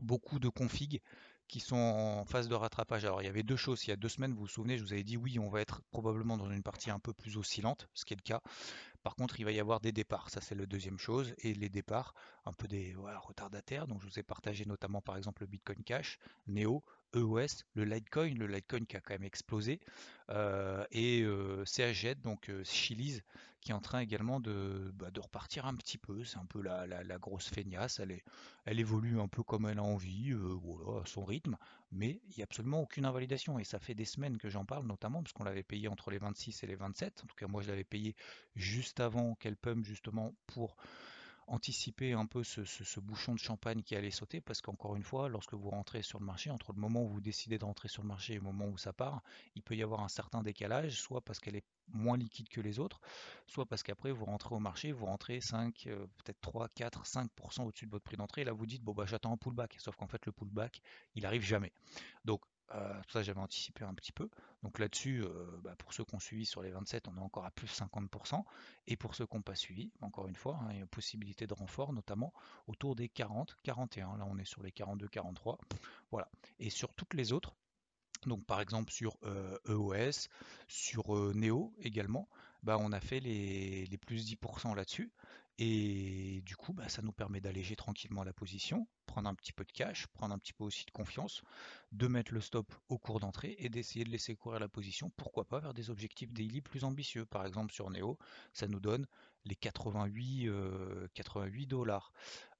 Beaucoup 0.00 0.40
de 0.40 0.48
configs 0.48 1.00
qui 1.49 1.61
sont 1.61 1.76
en 1.76 2.25
phase 2.25 2.49
de 2.49 2.55
rattrapage. 2.55 3.05
Alors 3.05 3.23
il 3.23 3.26
y 3.26 3.29
avait 3.29 3.43
deux 3.43 3.56
choses, 3.56 3.85
il 3.87 3.91
y 3.91 3.93
a 3.93 3.96
deux 3.96 4.08
semaines, 4.08 4.32
vous 4.32 4.41
vous 4.41 4.49
souvenez, 4.49 4.79
je 4.79 4.85
vous 4.85 4.93
avais 4.93 5.05
dit 5.05 5.17
oui, 5.17 5.38
on 5.38 5.49
va 5.49 5.61
être 5.61 5.82
probablement 5.91 6.37
dans 6.37 6.50
une 6.50 6.62
partie 6.62 6.91
un 6.91 6.99
peu 6.99 7.12
plus 7.12 7.37
oscillante, 7.37 7.88
ce 7.94 8.05
qui 8.05 8.14
est 8.14 8.17
le 8.17 8.23
cas. 8.23 8.41
Par 9.02 9.14
contre, 9.17 9.38
il 9.38 9.44
va 9.44 9.52
y 9.52 9.61
avoir 9.61 9.81
des 9.81 9.93
départs, 9.93 10.31
ça 10.31 10.41
c'est 10.41 10.55
la 10.55 10.64
deuxième 10.64 10.99
chose, 10.99 11.35
et 11.38 11.52
les 11.52 11.69
départs, 11.69 12.14
un 12.46 12.52
peu 12.52 12.67
des 12.67 12.94
retardataires, 12.96 13.87
donc 13.87 14.00
je 14.00 14.06
vous 14.06 14.19
ai 14.19 14.23
partagé 14.23 14.64
notamment 14.64 15.02
par 15.02 15.17
exemple 15.17 15.43
le 15.43 15.46
Bitcoin 15.46 15.82
Cash, 15.85 16.19
Neo, 16.46 16.82
EOS, 17.14 17.64
le 17.75 17.84
Litecoin, 17.84 18.34
le 18.34 18.46
Litecoin 18.46 18.84
qui 18.87 18.96
a 18.96 19.00
quand 19.00 19.14
même 19.14 19.25
explosé, 19.25 19.81
euh, 20.31 20.84
et 20.90 21.22
euh, 21.22 21.64
CHZ, 21.64 22.16
donc 22.22 22.49
euh, 22.49 22.64
Chili's, 22.64 23.22
qui 23.61 23.70
est 23.70 23.75
en 23.75 23.81
train 23.81 24.00
également 24.00 24.40
de, 24.40 24.90
bah, 24.94 25.08
repartir 25.16 25.66
un 25.66 25.75
petit 25.75 25.96
peu. 25.96 26.22
C'est 26.25 26.38
un 26.38 26.44
peu 26.44 26.61
la, 26.61 27.19
grosse 27.19 27.49
feignasse, 27.49 28.00
elle, 28.00 28.78
évolue 28.78 29.19
un 29.20 29.28
peu 29.28 29.43
comme 29.43 29.66
elle 29.66 29.78
a 29.78 29.82
envie, 29.82 30.32
voilà, 30.32 31.02
à 31.02 31.06
son 31.06 31.25
rythme, 31.25 31.56
mais 31.90 32.20
il 32.28 32.34
n'y 32.37 32.43
a 32.43 32.44
absolument 32.44 32.82
aucune 32.82 33.06
invalidation. 33.06 33.58
Et 33.58 33.64
ça 33.64 33.78
fait 33.78 33.94
des 33.94 34.05
semaines 34.05 34.37
que 34.37 34.50
j'en 34.50 34.67
parle, 34.67 34.87
notamment 34.87 35.22
parce 35.22 35.32
qu'on 35.32 35.44
l'avait 35.44 35.62
payé 35.62 35.88
entre 35.88 36.10
les 36.10 36.19
26 36.19 36.62
et 36.62 36.67
les 36.67 36.76
27. 36.76 37.22
En 37.25 37.26
tout 37.26 37.37
cas, 37.37 37.46
moi 37.46 37.62
je 37.62 37.69
l'avais 37.69 37.84
payé 37.84 38.14
juste 38.55 39.00
avant 39.00 39.34
qu'elle 39.37 39.56
pump 39.56 39.84
justement 39.84 40.34
pour 40.46 40.76
anticiper 41.46 42.12
un 42.12 42.26
peu 42.26 42.43
ce, 42.43 43.00
bouchon 43.00 43.35
de 43.35 43.38
champagne 43.38 43.82
qui 43.82 43.96
allait 43.96 44.11
sauter, 44.11 44.41
parce 44.41 44.61
qu'encore 44.61 44.96
une 44.96 45.02
fois, 45.02 45.29
lorsque 45.29 45.55
vous 45.55 45.70
rentrez 45.70 46.02
sur 46.02 46.19
le 46.19 46.26
marché, 46.26 46.50
entre 46.50 46.73
le 46.73 46.81
moment 46.81 47.02
où 47.02 47.08
vous 47.08 47.20
décidez 47.20 47.58
de 47.58 47.64
rentrer 47.64 47.88
sur 47.88 48.02
le 48.02 48.08
marché 48.08 48.35
et 48.35 48.37
le 48.37 48.43
moment 48.43 48.67
où 48.67 48.79
ça 48.79 48.93
part, 48.93 49.23
il 49.55 49.62
peut 49.62 49.76
y 49.76 49.82
avoir 49.82 50.00
un 50.00 50.08
certain 50.08 50.43
décalage, 50.43 51.00
soit 51.00 51.20
parce 51.20 51.38
qu'elle 51.38 51.56
est 51.56 51.64
moins 51.88 52.17
liquide 52.17 52.49
que 52.49 52.61
les 52.61 52.79
autres, 52.79 53.00
soit 53.46 53.67
parce 53.67 53.82
qu'après 53.82 54.11
vous 54.11 54.25
rentrez 54.25 54.55
au 54.55 54.58
marché, 54.58 54.93
vous 54.93 55.06
rentrez 55.06 55.41
5, 55.41 55.87
euh, 55.87 56.06
peut-être 56.25 56.41
3, 56.41 56.69
4, 56.70 57.05
5% 57.05 57.64
au-dessus 57.64 57.87
de 57.87 57.91
votre 57.91 58.05
prix 58.05 58.17
d'entrée, 58.17 58.43
et 58.43 58.44
là 58.44 58.52
vous 58.52 58.67
dites, 58.67 58.82
bon 58.82 58.94
bah 58.94 59.05
j'attends 59.06 59.32
un 59.32 59.37
pullback, 59.37 59.76
sauf 59.79 59.96
qu'en 59.96 60.06
fait 60.06 60.25
le 60.26 60.32
pullback, 60.32 60.81
il 61.14 61.26
arrive 61.26 61.43
jamais. 61.43 61.73
Donc 62.25 62.41
euh, 62.72 63.02
ça, 63.12 63.22
j'avais 63.22 63.40
anticipé 63.40 63.84
un 63.84 63.94
petit 63.94 64.12
peu. 64.12 64.28
Donc 64.62 64.78
là-dessus, 64.78 65.22
euh, 65.22 65.61
bah, 65.62 65.75
pour 65.76 65.93
ceux 65.93 66.05
qui 66.05 66.14
ont 66.14 66.20
suivi 66.20 66.46
sur 66.46 66.62
les 66.62 66.70
27, 66.70 67.08
on 67.08 67.16
est 67.16 67.20
encore 67.20 67.44
à 67.44 67.50
plus 67.50 67.69
50%. 67.69 68.44
Et 68.87 68.96
pour 68.96 69.14
ceux 69.14 69.26
qui 69.26 69.37
n'ont 69.37 69.43
pas 69.43 69.55
suivi, 69.55 69.93
encore 70.00 70.28
une 70.28 70.37
fois, 70.37 70.58
hein, 70.62 70.69
il 70.70 70.76
y 70.76 70.78
a 70.78 70.81
une 70.81 70.88
possibilité 70.88 71.46
de 71.46 71.55
renfort, 71.55 71.93
notamment 71.93 72.32
autour 72.66 72.96
des 72.96 73.08
40, 73.08 73.56
41. 73.62 74.17
Là, 74.19 74.27
on 74.27 74.39
est 74.39 74.44
sur 74.44 74.62
les 74.62 74.72
42, 74.72 75.08
43. 75.08 75.58
Voilà. 76.10 76.29
Et 76.58 76.70
sur 76.70 76.94
toutes 76.94 77.15
les 77.15 77.32
autres, 77.32 77.55
donc 78.27 78.44
par 78.46 78.60
exemple 78.60 78.91
sur 78.91 79.19
EOS, 79.24 79.69
euh, 79.69 80.08
e 80.08 80.10
sur 80.67 81.34
Neo 81.34 81.74
également, 81.81 82.29
bah, 82.62 82.79
on 82.81 82.93
a 82.93 83.00
fait 83.00 83.20
les, 83.20 83.84
les 83.84 83.98
plus 83.98 84.27
10% 84.27 84.74
là-dessus. 84.74 85.12
Et 85.58 86.43
du 86.44 86.56
coup, 86.56 86.73
bah, 86.73 86.89
ça 86.89 87.01
nous 87.03 87.13
permet 87.13 87.41
d'alléger 87.41 87.77
tranquillement 87.77 88.25
la 88.25 88.32
position, 88.32 88.89
prendre 89.06 89.29
un 89.29 89.34
petit 89.37 89.53
peu 89.53 89.65
de 89.65 89.70
cash, 89.70 90.08
prendre 90.08 90.34
un 90.34 90.39
petit 90.39 90.53
peu 90.53 90.65
aussi 90.65 90.84
de 90.84 90.91
confiance, 90.91 91.43
de 91.93 92.08
mettre 92.08 92.34
le 92.34 92.41
stop 92.41 92.75
au 92.89 92.99
cours 92.99 93.20
d'entrée 93.20 93.55
et 93.58 93.69
d'essayer 93.69 94.05
de 94.05 94.11
laisser 94.11 94.34
courir 94.34 94.58
la 94.58 94.69
position, 94.69 95.11
pourquoi 95.17 95.44
pas 95.44 95.61
vers 95.61 95.73
des 95.73 95.91
objectifs 95.91 96.32
daily 96.32 96.61
plus 96.61 96.82
ambitieux. 96.82 97.25
Par 97.25 97.46
exemple 97.46 97.73
sur 97.73 97.89
Neo, 97.91 98.19
ça 98.53 98.67
nous 98.67 98.81
donne 98.81 99.06
les 99.44 99.55
88, 99.55 100.51
88 101.15 101.63
euh, 101.63 101.67
dollars. 101.67 102.13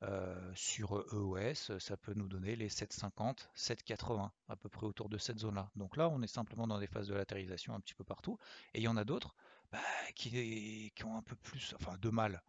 Euh, 0.03 0.53
sur 0.55 1.05
EOS, 1.13 1.81
ça 1.81 1.97
peut 1.97 2.15
nous 2.15 2.29
donner 2.29 2.55
les 2.55 2.69
7,50, 2.69 3.49
7,80, 3.57 4.31
à 4.49 4.57
peu 4.57 4.69
près 4.69 4.87
autour 4.87 5.09
de 5.09 5.19
cette 5.19 5.41
zone-là. 5.41 5.69
Donc 5.75 5.97
là, 5.97 6.09
on 6.11 6.23
est 6.23 6.29
simplement 6.29 6.69
dans 6.69 6.79
des 6.79 6.87
phases 6.87 7.09
de 7.09 7.15
latérisation 7.15 7.75
un 7.75 7.81
petit 7.81 7.95
peu 7.95 8.05
partout. 8.05 8.39
Et 8.75 8.81
il 8.81 8.85
y 8.85 8.89
en 8.89 8.97
a 8.97 9.05
d'autres 9.05 9.35
bah, 9.73 9.81
qui, 10.15 10.93
qui 10.95 11.05
ont 11.05 11.17
un 11.17 11.23
peu 11.23 11.35
plus, 11.35 11.75
enfin 11.75 11.97
de 11.99 12.11
mal 12.11 12.43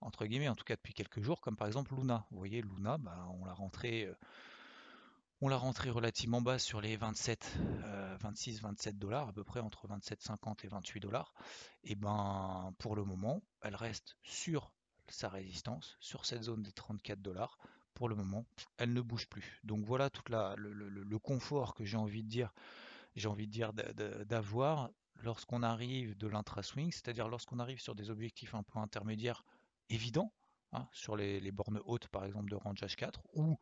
entre 0.00 0.26
guillemets, 0.26 0.48
en 0.48 0.54
tout 0.54 0.64
cas 0.64 0.76
depuis 0.76 0.94
quelques 0.94 1.20
jours, 1.20 1.40
comme 1.40 1.56
par 1.56 1.66
exemple 1.66 1.94
Luna. 1.94 2.26
Vous 2.30 2.38
voyez, 2.38 2.62
Luna, 2.62 2.98
bah, 2.98 3.28
on 3.40 3.44
l'a 3.44 3.52
rentré, 3.52 4.06
euh, 4.06 4.14
on 5.40 5.48
l'a 5.48 5.56
rentré 5.56 5.90
relativement 5.90 6.40
bas 6.40 6.58
sur 6.58 6.80
les 6.80 6.96
27, 6.96 7.58
26, 8.20 8.60
27 8.60 8.98
dollars, 8.98 9.28
à 9.28 9.32
peu 9.32 9.44
près 9.44 9.60
entre 9.60 9.86
27,50 9.88 10.64
et 10.64 10.68
28 10.68 11.00
dollars. 11.00 11.32
Et 11.84 11.94
ben, 11.94 12.72
pour 12.78 12.96
le 12.96 13.04
moment, 13.04 13.42
elle 13.62 13.76
reste 13.76 14.16
sur 14.22 14.72
sa 15.08 15.28
résistance, 15.28 15.96
sur 16.00 16.26
cette 16.26 16.42
zone 16.42 16.62
des 16.62 16.72
34 16.72 17.20
dollars. 17.20 17.58
Pour 17.94 18.08
le 18.08 18.14
moment, 18.14 18.46
elle 18.76 18.92
ne 18.92 19.00
bouge 19.00 19.26
plus. 19.26 19.60
Donc 19.64 19.84
voilà 19.84 20.10
tout 20.10 20.22
le, 20.30 20.54
le, 20.54 21.18
confort 21.18 21.74
que 21.74 21.84
j'ai 21.84 21.96
envie 21.96 22.22
de 22.22 22.28
dire, 22.28 22.52
j'ai 23.16 23.26
envie 23.26 23.48
de 23.48 23.52
dire 23.52 23.72
d'avoir 23.72 24.90
lorsqu'on 25.22 25.64
arrive 25.64 26.16
de 26.16 26.28
l'intra-swing, 26.28 26.92
c'est-à-dire 26.92 27.28
lorsqu'on 27.28 27.58
arrive 27.58 27.80
sur 27.80 27.96
des 27.96 28.10
objectifs 28.10 28.54
un 28.54 28.62
peu 28.62 28.78
intermédiaires 28.78 29.44
évident, 29.90 30.32
hein, 30.72 30.88
sur 30.92 31.16
les, 31.16 31.52
bornes 31.52 31.80
hautes 31.84 32.08
par 32.08 32.24
exemple 32.24 32.50
de 32.50 32.56
range 32.56 32.80
H4, 32.80 33.14
ou 33.34 33.58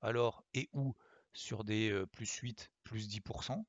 alors 0.00 0.44
et 0.54 0.68
ou 0.72 0.94
sur 1.32 1.64
des 1.64 2.04
plus 2.12 2.30
8, 2.30 2.70
plus 2.84 3.08
10%, 3.08 3.60
et 3.60 3.64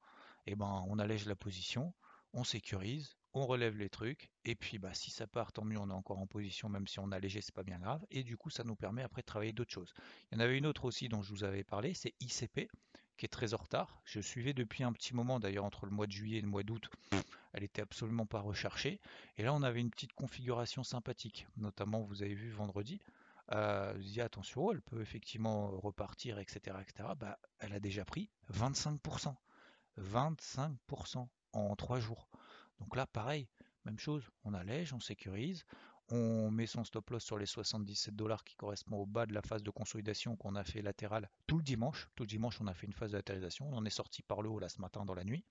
eh 0.53 0.55
ben 0.55 0.83
on 0.87 0.99
allège 0.99 1.25
la 1.25 1.35
position, 1.35 1.93
on 2.33 2.43
sécurise, 2.43 3.15
on 3.33 3.45
relève 3.45 3.77
les 3.77 3.89
trucs, 3.89 4.31
et 4.45 4.55
puis 4.55 4.79
bah, 4.79 4.93
si 4.93 5.11
ça 5.11 5.27
part, 5.27 5.51
tant 5.51 5.63
mieux, 5.63 5.77
on 5.77 5.89
est 5.89 5.93
encore 5.93 6.19
en 6.19 6.27
position, 6.27 6.69
même 6.69 6.87
si 6.87 6.99
on 6.99 7.11
a 7.11 7.19
c'est 7.21 7.53
pas 7.53 7.63
bien 7.63 7.79
grave, 7.79 8.05
et 8.09 8.23
du 8.23 8.37
coup 8.37 8.49
ça 8.49 8.63
nous 8.63 8.75
permet 8.75 9.03
après 9.03 9.21
de 9.21 9.27
travailler 9.27 9.53
d'autres 9.53 9.73
choses. 9.73 9.93
Il 10.31 10.35
y 10.35 10.37
en 10.37 10.43
avait 10.43 10.57
une 10.57 10.65
autre 10.65 10.85
aussi 10.85 11.09
dont 11.09 11.21
je 11.21 11.31
vous 11.31 11.43
avais 11.43 11.63
parlé, 11.63 11.93
c'est 11.93 12.15
ICP, 12.19 12.69
qui 13.17 13.25
est 13.25 13.29
très 13.29 13.53
en 13.53 13.57
retard. 13.57 14.01
Je 14.05 14.21
suivais 14.21 14.53
depuis 14.53 14.83
un 14.83 14.93
petit 14.93 15.13
moment, 15.13 15.39
d'ailleurs 15.39 15.65
entre 15.65 15.85
le 15.85 15.91
mois 15.91 16.07
de 16.07 16.11
juillet 16.11 16.39
et 16.39 16.41
le 16.41 16.47
mois 16.47 16.63
d'août, 16.63 16.89
elle 17.53 17.63
était 17.63 17.81
absolument 17.81 18.25
pas 18.25 18.39
recherchée, 18.39 18.99
et 19.37 19.43
là 19.43 19.53
on 19.53 19.63
avait 19.63 19.81
une 19.81 19.89
petite 19.89 20.13
configuration 20.13 20.83
sympathique, 20.83 21.47
notamment 21.57 22.01
vous 22.01 22.21
avez 22.21 22.35
vu 22.35 22.49
vendredi, 22.49 22.99
euh, 23.51 23.93
je 23.97 24.03
dis 24.03 24.21
attention, 24.21 24.71
elle 24.71 24.81
peut 24.81 25.01
effectivement 25.01 25.69
repartir, 25.71 26.37
etc. 26.39 26.77
etc. 26.81 27.09
Bah, 27.17 27.39
elle 27.59 27.73
a 27.73 27.79
déjà 27.79 28.05
pris 28.05 28.29
25%. 28.53 29.35
25% 29.97 31.27
en 31.53 31.75
3 31.75 31.99
jours. 31.99 32.29
Donc 32.79 32.95
là, 32.95 33.07
pareil, 33.07 33.49
même 33.85 33.99
chose, 33.99 34.29
on 34.43 34.53
allège, 34.53 34.93
on 34.93 34.99
sécurise, 34.99 35.65
on 36.11 36.51
met 36.51 36.65
son 36.65 36.83
stop 36.83 37.09
loss 37.09 37.23
sur 37.23 37.37
les 37.37 37.45
77 37.45 38.15
dollars 38.15 38.43
qui 38.43 38.55
correspond 38.55 38.97
au 38.97 39.05
bas 39.05 39.25
de 39.25 39.33
la 39.33 39.41
phase 39.41 39.63
de 39.63 39.69
consolidation 39.69 40.35
qu'on 40.35 40.55
a 40.55 40.63
fait 40.63 40.81
latérale 40.81 41.29
tout 41.47 41.57
le 41.57 41.63
dimanche. 41.63 42.09
Tout 42.15 42.23
le 42.23 42.27
dimanche, 42.27 42.59
on 42.61 42.67
a 42.67 42.73
fait 42.73 42.87
une 42.87 42.93
phase 42.93 43.11
de 43.11 43.21
On 43.61 43.73
en 43.73 43.85
est 43.85 43.89
sorti 43.89 44.21
par 44.21 44.41
le 44.41 44.49
haut 44.49 44.59
là 44.59 44.69
ce 44.69 44.81
matin 44.81 45.05
dans 45.05 45.13
la 45.13 45.23
nuit 45.23 45.43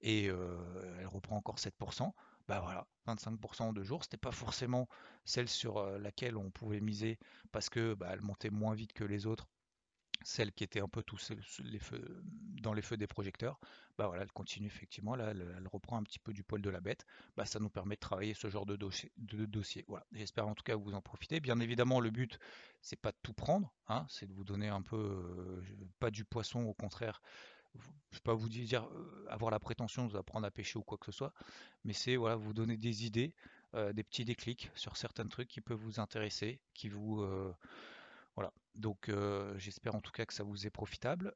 et 0.00 0.28
euh, 0.28 0.56
elle 1.00 1.06
reprend 1.06 1.36
encore 1.36 1.56
7%. 1.56 2.12
Bah 2.46 2.60
voilà, 2.60 2.86
25% 3.06 3.62
en 3.62 3.72
deux 3.72 3.84
jours. 3.84 4.02
C'était 4.04 4.16
pas 4.16 4.32
forcément 4.32 4.88
celle 5.24 5.48
sur 5.48 5.78
euh, 5.78 5.98
laquelle 5.98 6.36
on 6.36 6.50
pouvait 6.50 6.80
miser 6.80 7.18
parce 7.52 7.68
que 7.68 7.94
bah, 7.94 8.14
montait 8.20 8.50
moins 8.50 8.74
vite 8.74 8.92
que 8.92 9.04
les 9.04 9.26
autres 9.26 9.48
celle 10.22 10.52
qui 10.52 10.64
était 10.64 10.80
un 10.80 10.88
peu 10.88 11.02
tous 11.02 11.32
feux, 11.80 12.22
dans 12.60 12.72
les 12.72 12.82
feux 12.82 12.96
des 12.96 13.06
projecteurs, 13.06 13.60
bah 13.96 14.10
elle 14.20 14.30
continue 14.32 14.66
effectivement, 14.66 15.14
là, 15.14 15.30
elle, 15.30 15.68
reprend 15.72 15.96
un 15.96 16.02
petit 16.02 16.18
peu 16.18 16.32
du 16.32 16.42
poil 16.42 16.60
de 16.60 16.70
la 16.70 16.80
bête, 16.80 17.06
bah 17.36 17.44
ça 17.44 17.58
nous 17.58 17.68
permet 17.68 17.94
de 17.94 18.00
travailler 18.00 18.34
ce 18.34 18.48
genre 18.48 18.66
de 18.66 18.76
dossier. 18.76 19.12
De. 19.16 19.48
Voilà, 19.86 20.06
j'espère 20.12 20.46
en 20.46 20.54
tout 20.54 20.62
cas 20.62 20.74
que 20.74 20.80
vous 20.80 20.94
en 20.94 21.00
profitez. 21.00 21.40
Bien 21.40 21.58
évidemment, 21.60 22.00
le 22.00 22.10
but, 22.10 22.38
c'est 22.80 23.00
pas 23.00 23.12
de 23.12 23.16
tout 23.22 23.32
prendre, 23.32 23.72
hein, 23.88 24.06
c'est 24.08 24.26
de 24.26 24.32
vous 24.32 24.44
donner 24.44 24.68
un 24.68 24.82
peu, 24.82 24.96
euh, 24.96 25.62
pas 25.98 26.10
du 26.10 26.24
poisson, 26.24 26.64
au 26.64 26.74
contraire, 26.74 27.22
je 28.10 28.16
vais 28.16 28.22
pas 28.22 28.34
vous 28.34 28.48
dire 28.48 28.84
euh, 28.84 29.26
avoir 29.28 29.50
la 29.50 29.60
prétention 29.60 30.06
de 30.06 30.10
vous 30.10 30.16
apprendre 30.16 30.46
à 30.46 30.50
pêcher 30.50 30.78
ou 30.78 30.82
quoi 30.82 30.98
que 30.98 31.06
ce 31.06 31.12
soit, 31.12 31.32
mais 31.84 31.92
c'est 31.92 32.16
voilà, 32.16 32.36
vous 32.36 32.54
donner 32.54 32.76
des 32.76 33.04
idées, 33.04 33.34
euh, 33.74 33.92
des 33.92 34.02
petits 34.02 34.24
déclics 34.24 34.70
sur 34.74 34.96
certains 34.96 35.26
trucs 35.26 35.48
qui 35.48 35.60
peuvent 35.60 35.78
vous 35.78 36.00
intéresser, 36.00 36.60
qui 36.74 36.88
vous 36.88 37.24
donc 38.88 39.10
j'espère 39.58 39.94
en 39.94 40.00
tout 40.00 40.12
cas 40.12 40.24
que 40.24 40.32
ça 40.32 40.44
vous 40.44 40.66
est 40.66 40.70
profitable. 40.70 41.34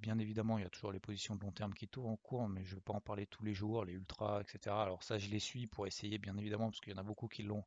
bien 0.00 0.18
évidemment, 0.18 0.58
il 0.58 0.62
y 0.62 0.66
a 0.66 0.70
toujours 0.70 0.90
les 0.90 0.98
positions 0.98 1.36
de 1.36 1.40
long 1.40 1.52
terme 1.52 1.72
qui 1.72 1.86
tournent 1.86 2.10
en 2.10 2.16
cours, 2.16 2.48
mais 2.48 2.64
je 2.64 2.70
ne 2.70 2.74
vais 2.74 2.80
pas 2.80 2.92
en 2.92 3.00
parler 3.00 3.26
tous 3.26 3.44
les 3.44 3.54
jours, 3.54 3.84
les 3.84 3.92
ultras, 3.92 4.40
etc. 4.40 4.74
Alors 4.74 5.04
ça, 5.04 5.16
je 5.16 5.28
les 5.28 5.38
suis 5.38 5.68
pour 5.68 5.86
essayer, 5.86 6.18
bien 6.18 6.36
évidemment, 6.36 6.70
parce 6.70 6.80
qu'il 6.80 6.92
y 6.92 6.96
en 6.96 6.98
a 6.98 7.04
beaucoup 7.04 7.28
qui 7.28 7.44
l'ont 7.44 7.62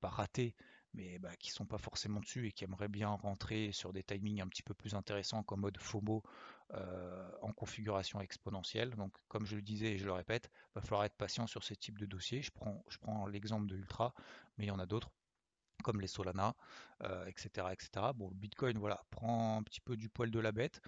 pas 0.00 0.08
raté, 0.08 0.56
mais 0.92 1.20
bah, 1.20 1.36
qui 1.36 1.52
sont 1.52 1.66
pas 1.66 1.78
forcément 1.78 2.18
dessus 2.18 2.48
et 2.48 2.52
qui 2.52 2.64
aimeraient 2.64 2.88
bien 2.88 3.10
rentrer 3.10 3.70
sur 3.70 3.92
des 3.92 4.02
timings 4.02 4.40
un 4.40 4.48
petit 4.48 4.64
peu 4.64 4.74
plus 4.74 4.96
intéressants 4.96 5.44
comme 5.44 5.60
mode 5.60 5.78
FOMO 5.78 6.24
en 7.42 7.52
configuration 7.52 8.20
exponentielle. 8.20 8.90
Donc 8.96 9.12
comme 9.28 9.46
je 9.46 9.54
le 9.54 9.62
disais 9.62 9.92
et 9.92 9.98
je 9.98 10.04
le 10.04 10.12
répète, 10.12 10.50
il 10.70 10.74
va 10.74 10.80
falloir 10.80 11.04
être 11.04 11.16
patient 11.16 11.46
sur 11.46 11.62
ce 11.62 11.74
type 11.74 11.96
de 11.96 12.06
dossier. 12.06 12.42
Je 12.42 12.50
prends, 12.50 12.84
je 12.88 12.98
prends 12.98 13.28
l'exemple 13.28 13.68
de 13.68 13.76
Ultra, 13.76 14.14
mais 14.56 14.64
il 14.64 14.68
y 14.68 14.72
en 14.72 14.80
a 14.80 14.86
d'autres 14.86 15.12
comme 15.82 16.00
les 16.00 16.06
Solana, 16.06 16.54
etc., 17.26 17.50
euh, 17.58 17.70
etc. 17.70 17.90
Bon, 18.14 18.28
le 18.28 18.34
Bitcoin, 18.34 18.78
voilà, 18.78 19.02
prend 19.10 19.58
un 19.58 19.62
petit 19.62 19.80
peu 19.80 19.96
du 19.96 20.08
poil 20.08 20.30
de 20.30 20.40
la 20.40 20.52
bête, 20.52 20.80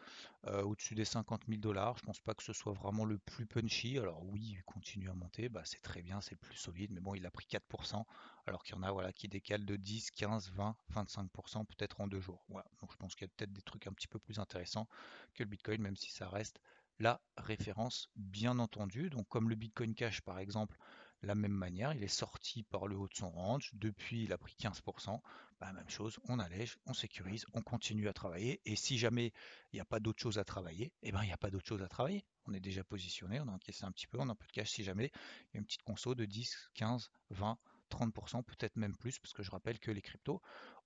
euh, 0.46 0.62
au-dessus 0.62 0.94
des 0.94 1.04
50 1.04 1.42
000 1.48 1.60
dollars. 1.60 1.96
Je 1.98 2.02
pense 2.02 2.20
pas 2.20 2.34
que 2.34 2.42
ce 2.42 2.52
soit 2.52 2.72
vraiment 2.72 3.04
le 3.04 3.18
plus 3.18 3.46
punchy. 3.46 3.98
Alors 3.98 4.22
oui, 4.24 4.56
il 4.56 4.62
continue 4.64 5.08
à 5.08 5.14
monter, 5.14 5.48
bah, 5.48 5.62
c'est 5.64 5.82
très 5.82 6.02
bien, 6.02 6.20
c'est 6.20 6.36
plus 6.36 6.56
solide, 6.56 6.90
mais 6.92 7.00
bon, 7.00 7.14
il 7.14 7.24
a 7.26 7.30
pris 7.30 7.46
4%, 7.46 8.04
alors 8.46 8.62
qu'il 8.62 8.74
y 8.74 8.78
en 8.78 8.82
a 8.82 8.90
voilà, 8.90 9.12
qui 9.12 9.28
décalent 9.28 9.64
de 9.64 9.76
10, 9.76 10.10
15, 10.10 10.50
20, 10.52 10.76
25% 10.94 11.64
peut-être 11.66 12.00
en 12.00 12.06
deux 12.06 12.20
jours. 12.20 12.44
Voilà. 12.48 12.68
Donc 12.80 12.92
je 12.92 12.96
pense 12.96 13.14
qu'il 13.14 13.26
y 13.26 13.30
a 13.30 13.32
peut-être 13.36 13.52
des 13.52 13.62
trucs 13.62 13.86
un 13.86 13.92
petit 13.92 14.08
peu 14.08 14.18
plus 14.18 14.38
intéressants 14.38 14.88
que 15.34 15.42
le 15.42 15.48
Bitcoin, 15.48 15.80
même 15.80 15.96
si 15.96 16.10
ça 16.10 16.28
reste 16.28 16.60
la 16.98 17.20
référence, 17.36 18.10
bien 18.14 18.58
entendu. 18.58 19.10
Donc 19.10 19.26
comme 19.28 19.48
le 19.48 19.56
Bitcoin 19.56 19.94
Cash, 19.94 20.20
par 20.20 20.38
exemple, 20.38 20.76
la 21.22 21.34
même 21.34 21.52
manière, 21.52 21.92
il 21.92 22.02
est 22.02 22.08
sorti 22.08 22.62
par 22.62 22.86
le 22.86 22.96
haut 22.96 23.08
de 23.08 23.14
son 23.14 23.30
range, 23.30 23.70
depuis 23.74 24.24
il 24.24 24.32
a 24.32 24.38
pris 24.38 24.54
15%, 24.58 25.20
bah, 25.60 25.72
même 25.72 25.88
chose, 25.90 26.18
on 26.28 26.38
allège, 26.38 26.78
on 26.86 26.94
sécurise, 26.94 27.44
on 27.52 27.60
continue 27.60 28.08
à 28.08 28.12
travailler, 28.14 28.62
et 28.64 28.76
si 28.76 28.98
jamais 28.98 29.32
il 29.72 29.76
n'y 29.76 29.80
a 29.80 29.84
pas 29.84 30.00
d'autre 30.00 30.20
chose 30.20 30.38
à 30.38 30.44
travailler, 30.44 30.92
eh 31.02 31.12
ben 31.12 31.22
il 31.22 31.26
n'y 31.26 31.32
a 31.32 31.36
pas 31.36 31.50
d'autre 31.50 31.66
chose 31.66 31.82
à 31.82 31.88
travailler. 31.88 32.24
On 32.46 32.54
est 32.54 32.60
déjà 32.60 32.82
positionné, 32.82 33.40
on 33.40 33.48
a 33.48 33.52
encaissé 33.52 33.84
un 33.84 33.92
petit 33.92 34.06
peu, 34.06 34.18
on 34.18 34.28
a 34.28 34.32
un 34.32 34.34
peu 34.34 34.46
de 34.46 34.52
cash. 34.52 34.70
Si 34.70 34.82
jamais 34.82 35.10
il 35.52 35.54
y 35.54 35.56
a 35.56 35.60
une 35.60 35.66
petite 35.66 35.82
conso 35.82 36.14
de 36.14 36.24
10, 36.24 36.70
15, 36.74 37.10
20, 37.30 37.58
30%, 37.90 38.42
peut-être 38.42 38.76
même 38.76 38.96
plus, 38.96 39.18
parce 39.18 39.34
que 39.34 39.42
je 39.42 39.50
rappelle 39.50 39.78
que 39.78 39.90
les 39.90 40.00
cryptos 40.00 40.40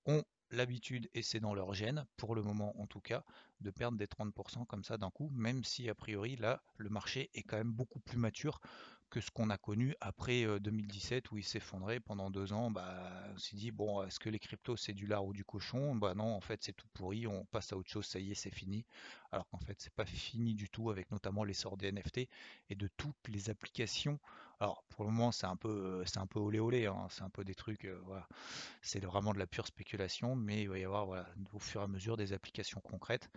ont 0.05 0.23
l'habitude, 0.51 1.09
et 1.13 1.21
c'est 1.21 1.39
dans 1.39 1.53
leur 1.53 1.73
gène, 1.73 2.05
pour 2.17 2.35
le 2.35 2.43
moment 2.43 2.79
en 2.79 2.87
tout 2.87 3.01
cas, 3.01 3.23
de 3.61 3.71
perdre 3.71 3.97
des 3.97 4.07
30% 4.07 4.65
comme 4.65 4.83
ça 4.83 4.97
d'un 4.97 5.09
coup, 5.09 5.29
même 5.31 5.63
si 5.63 5.89
a 5.89 5.95
priori 5.95 6.35
là, 6.35 6.61
le 6.77 6.89
marché 6.89 7.29
est 7.33 7.43
quand 7.43 7.57
même 7.57 7.71
beaucoup 7.71 7.99
plus 7.99 8.17
mature 8.17 8.59
ce 9.21 9.31
qu'on 9.31 9.49
a 9.49 9.57
connu 9.57 9.95
après 10.01 10.45
2017 10.59 11.31
où 11.31 11.37
il 11.37 11.43
s'effondrait 11.43 11.99
pendant 11.99 12.29
deux 12.29 12.53
ans. 12.53 12.71
Bah, 12.71 13.29
on 13.33 13.37
s'est 13.37 13.55
dit, 13.55 13.71
bon, 13.71 14.03
est-ce 14.03 14.19
que 14.19 14.29
les 14.29 14.39
cryptos 14.39 14.77
c'est 14.77 14.93
du 14.93 15.07
lard 15.07 15.25
ou 15.25 15.33
du 15.33 15.43
cochon? 15.43 15.95
Bah 15.95 16.13
non, 16.15 16.33
en 16.35 16.41
fait 16.41 16.63
c'est 16.63 16.73
tout 16.73 16.87
pourri, 16.93 17.27
on 17.27 17.45
passe 17.45 17.73
à 17.73 17.77
autre 17.77 17.89
chose, 17.89 18.05
ça 18.05 18.19
y 18.19 18.31
est, 18.31 18.35
c'est 18.35 18.53
fini. 18.53 18.85
Alors 19.31 19.47
qu'en 19.49 19.59
fait 19.59 19.75
c'est 19.79 19.93
pas 19.93 20.05
fini 20.05 20.53
du 20.55 20.69
tout 20.69 20.89
avec 20.89 21.11
notamment 21.11 21.43
l'essor 21.43 21.77
des 21.77 21.91
NFT 21.91 22.27
et 22.69 22.75
de 22.75 22.87
toutes 22.97 23.27
les 23.27 23.49
applications. 23.49 24.19
Alors 24.59 24.83
pour 24.89 25.03
le 25.05 25.11
moment 25.11 25.31
c'est 25.31 25.47
un 25.47 25.55
peu 25.55 26.03
c'est 26.05 26.19
un 26.19 26.27
peu 26.27 26.39
olé 26.39 26.59
olé, 26.59 26.85
hein. 26.85 27.07
c'est 27.09 27.23
un 27.23 27.29
peu 27.29 27.43
des 27.43 27.55
trucs, 27.55 27.85
voilà. 28.05 28.27
c'est 28.81 29.03
vraiment 29.03 29.33
de 29.33 29.39
la 29.39 29.47
pure 29.47 29.67
spéculation, 29.67 30.35
mais 30.35 30.61
il 30.61 30.69
va 30.69 30.79
y 30.79 30.85
avoir 30.85 31.25
au 31.53 31.59
fur 31.59 31.81
et 31.81 31.83
à 31.83 31.87
mesure 31.87 32.17
des 32.17 32.33
applications 32.33 32.79
concrètes. 32.81 33.29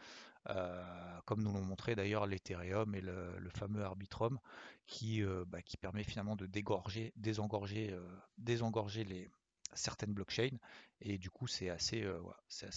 Euh, 0.50 0.82
comme 1.26 1.42
nous 1.42 1.52
l'ont 1.52 1.62
montré 1.62 1.94
d'ailleurs 1.94 2.26
l'Ethereum 2.26 2.94
et 2.94 3.00
le, 3.00 3.50
fameux 3.50 3.82
Arbitrum, 3.82 4.38
qui, 4.86 5.22
euh, 5.22 5.44
bah, 5.46 5.62
qui 5.62 5.76
permet 5.76 6.04
finalement 6.04 6.36
de 6.36 6.46
dégorger, 6.46 7.12
désengorger, 7.16 7.92
euh, 7.92 8.00
désengorger 8.38 9.04
les, 9.04 9.28
certaines 9.74 10.14
blockchains. 10.14 10.56
Et 11.00 11.18
du 11.18 11.30
coup, 11.30 11.46
c'est 11.46 11.68
assez 11.68 12.00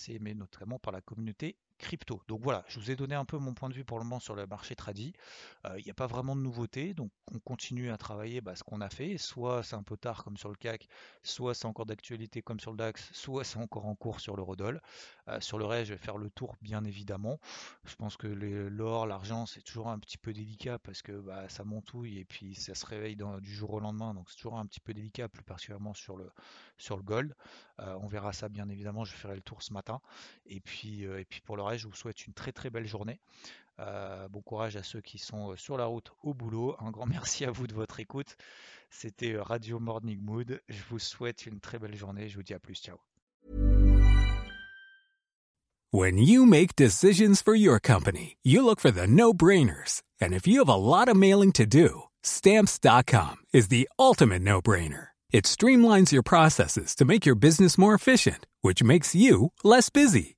aimé 0.10 0.34
notamment 0.34 0.80
par 0.80 0.92
la 0.92 1.02
communauté 1.02 1.56
crypto. 1.82 2.22
Donc 2.28 2.42
voilà, 2.42 2.64
je 2.68 2.80
vous 2.80 2.92
ai 2.92 2.96
donné 2.96 3.16
un 3.16 3.26
peu 3.26 3.38
mon 3.38 3.54
point 3.54 3.68
de 3.68 3.74
vue 3.74 3.84
pour 3.84 3.98
le 3.98 4.06
moment 4.06 4.20
sur 4.20 4.36
le 4.36 4.48
marché 4.48 4.76
tradi. 4.76 5.14
Euh, 5.66 5.78
il 5.80 5.84
n'y 5.84 5.92
a 5.92 5.94
pas 5.94 6.08
vraiment 6.08 6.36
de 6.36 6.42
nouveautés, 6.42 6.94
donc 6.94 7.12
on 7.34 7.40
continue 7.40 7.92
à 7.92 7.98
travailler 7.98 8.40
bah, 8.40 8.56
ce 8.56 8.64
qu'on 8.64 8.80
a 8.80 8.90
fait. 8.90 9.18
Soit 9.18 9.64
c'est 9.64 9.76
un 9.76 9.84
peu 9.84 9.98
tard 9.98 10.24
comme 10.24 10.38
sur 10.38 10.50
le 10.50 10.56
CAC, 10.56 10.88
soit 11.24 11.54
c'est 11.54 11.66
encore 11.66 11.86
d'actualité 11.86 12.42
comme 12.42 12.60
sur 12.60 12.72
le 12.72 12.78
DAX, 12.78 13.10
soit 13.14 13.44
c'est 13.44 13.58
encore 13.58 13.86
en 13.86 13.96
cours 13.96 14.20
sur 14.20 14.36
le 14.36 14.44
Rodol. 14.44 14.82
Euh, 15.28 15.40
sur 15.42 15.58
le 15.58 15.66
reste, 15.66 15.88
je 15.88 15.94
vais 15.94 16.00
faire 16.00 16.18
le 16.18 16.30
tour 16.30 16.56
bien 16.62 16.84
évidemment. 16.86 17.40
Je 17.86 17.96
pense 17.96 18.16
que 18.16 18.28
l'or, 18.28 19.08
l'argent, 19.08 19.46
c'est 19.46 19.62
toujours 19.62 19.90
un 19.90 20.00
petit 20.00 20.18
peu 20.18 20.34
délicat 20.34 20.80
parce 20.80 21.02
que 21.02 21.14
bah, 21.14 21.50
ça 21.50 21.64
montouille 21.64 22.20
et 22.20 22.26
puis 22.26 22.56
ça 22.56 22.76
se 22.76 22.86
réveille 22.86 23.16
du 23.16 23.54
jour 23.54 23.74
au 23.74 23.80
lendemain, 23.80 24.14
donc 24.14 24.30
c'est 24.30 24.38
toujours 24.38 24.58
un 24.58 24.66
petit 24.66 24.80
peu 24.80 24.94
délicat, 24.94 25.28
plus 25.28 25.44
particulièrement 25.44 25.94
sur 25.94 26.16
le, 26.16 26.30
sur 26.78 26.96
le 26.96 27.04
gold. 27.04 27.36
Euh, 27.80 27.98
on 28.02 28.08
verra 28.08 28.34
ça 28.34 28.50
bien 28.50 28.70
évidemment, 28.70 29.04
je 29.04 29.14
ferai 29.16 29.36
le 29.36 29.42
tour 29.42 29.64
ce 29.64 29.74
matin. 29.74 30.00
Et 30.46 30.60
puis, 30.60 31.04
et 31.04 31.26
puis 31.26 31.42
pour 31.42 31.58
le 31.58 31.64
reste, 31.64 31.71
je 31.78 31.88
vous 31.88 31.96
souhaite 31.96 32.26
une 32.26 32.34
très 32.34 32.52
très 32.52 32.70
belle 32.70 32.88
journée. 32.88 33.20
Euh, 33.80 34.28
bon 34.28 34.42
courage 34.42 34.76
à 34.76 34.84
ceux 34.84 35.02
qui 35.02 35.18
sont 35.18 35.52
euh, 35.52 35.56
sur 35.56 35.78
la 35.78 35.86
route 35.86 36.12
au 36.24 36.34
boulot. 36.34 36.76
Un 36.80 36.92
grand 36.92 37.06
merci 37.08 37.46
à 37.46 37.52
vous 37.52 37.68
de 37.68 37.74
votre 37.74 38.00
écoute. 38.00 38.38
C'était 38.90 39.34
euh, 39.34 39.42
Radio 39.42 39.80
Morning 39.80 40.20
Mood. 40.22 40.62
Je 40.70 40.84
vous 40.90 41.00
souhaite 41.00 41.46
une 41.46 41.60
très 41.60 41.80
belle 41.80 41.96
journée. 41.96 42.30
Je 42.30 42.36
vous 42.36 42.44
dis 42.44 42.54
à 42.54 42.60
plus. 42.60 42.76
Ciao. 42.76 42.98
When 45.94 46.18
you 46.18 46.46
make 46.46 46.78
decisions 46.78 47.42
for 47.42 47.54
your 47.54 47.78
company, 47.80 48.38
you 48.44 48.64
look 48.64 48.80
for 48.80 48.92
the 48.92 49.08
no-brainers. 49.08 50.02
And 50.22 50.34
if 50.34 50.48
you 50.48 50.60
have 50.60 50.70
a 50.70 50.78
lot 50.78 51.10
of 51.10 51.18
mailing 51.18 51.52
to 51.54 51.66
do, 51.66 52.04
stamps.com 52.24 53.38
is 53.52 53.68
the 53.68 53.90
ultimate 54.00 54.42
no-brainer. 54.42 55.08
It 55.34 55.46
streamlines 55.46 56.14
your 56.14 56.24
processes 56.24 56.96
to 56.96 57.04
make 57.04 57.26
your 57.26 57.36
business 57.36 57.78
more 57.78 57.94
efficient, 57.94 58.48
which 58.62 58.84
makes 58.84 59.16
you 59.16 59.52
less 59.66 59.90
busy. 59.90 60.38